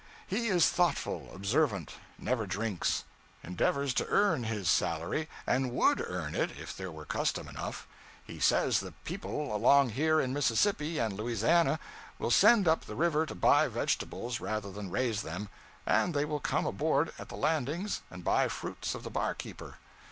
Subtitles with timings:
[0.25, 3.03] He is thoughtful, observant, never drinks;
[3.43, 7.87] endeavors to earn his salary, and _would _earn it if there were custom enough.
[8.25, 11.77] He says the people along here in Mississippi and Louisiana
[12.17, 15.49] will send up the river to buy vegetables rather than raise them,
[15.85, 19.77] and they will come aboard at the landings and buy fruits of the barkeeper.